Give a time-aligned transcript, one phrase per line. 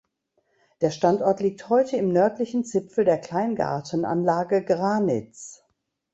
[0.81, 5.63] Der Standort liegt heute im nördlichen Zipfel der Kleingartenanlage Granitz.